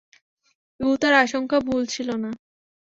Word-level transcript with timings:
ইউতার 0.79 1.13
আশংকা 1.23 1.57
ভুল 1.67 1.81
ছিলো 1.93 2.15
না। 2.23 2.31